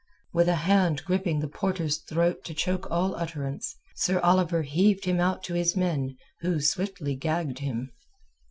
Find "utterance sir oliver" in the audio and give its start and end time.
3.13-4.63